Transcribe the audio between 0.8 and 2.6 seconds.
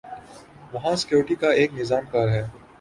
Security کا ایک نظام کار ہے۔